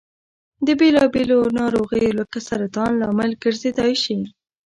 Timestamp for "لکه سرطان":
2.19-2.91